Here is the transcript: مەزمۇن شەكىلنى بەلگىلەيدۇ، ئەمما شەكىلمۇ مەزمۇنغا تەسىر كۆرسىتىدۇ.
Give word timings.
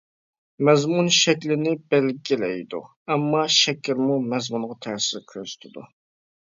مەزمۇن 0.69 1.11
شەكىلنى 1.17 1.75
بەلگىلەيدۇ، 1.93 2.81
ئەمما 3.13 3.45
شەكىلمۇ 3.61 4.19
مەزمۇنغا 4.35 4.83
تەسىر 4.91 5.27
كۆرسىتىدۇ. 5.33 5.91